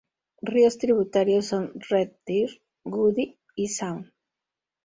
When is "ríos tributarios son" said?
0.51-1.73